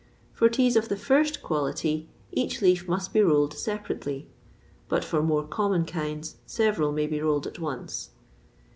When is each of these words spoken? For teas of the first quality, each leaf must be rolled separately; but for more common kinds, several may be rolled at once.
For 0.33 0.49
teas 0.49 0.75
of 0.75 0.89
the 0.89 0.97
first 0.97 1.43
quality, 1.43 2.09
each 2.31 2.59
leaf 2.59 2.87
must 2.87 3.13
be 3.13 3.21
rolled 3.21 3.53
separately; 3.53 4.27
but 4.89 5.05
for 5.05 5.21
more 5.21 5.43
common 5.43 5.85
kinds, 5.85 6.37
several 6.47 6.91
may 6.91 7.05
be 7.05 7.21
rolled 7.21 7.45
at 7.45 7.59
once. 7.59 8.09